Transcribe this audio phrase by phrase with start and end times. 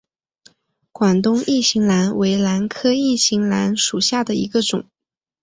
[0.91, 4.87] 广东异型兰为兰科异型兰属下的一个种。